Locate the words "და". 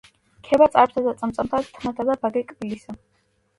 1.09-1.13, 2.11-2.19